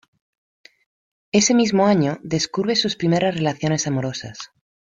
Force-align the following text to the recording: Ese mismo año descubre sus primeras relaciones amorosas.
Ese 1.31 1.53
mismo 1.53 1.85
año 1.85 2.17
descubre 2.23 2.75
sus 2.75 2.95
primeras 2.95 3.35
relaciones 3.35 3.85
amorosas. 3.85 4.49